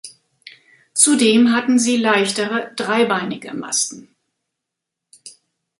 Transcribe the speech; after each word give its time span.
Zudem 0.95 1.55
hatten 1.55 1.77
sie 1.77 1.97
leichtere, 1.97 2.71
dreibeinige 2.75 3.53
Masten. 3.53 4.15